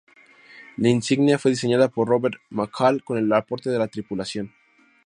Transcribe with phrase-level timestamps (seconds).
[0.77, 4.51] La insignia fue diseñada por Robert McCall, con el aporte de la tripulación.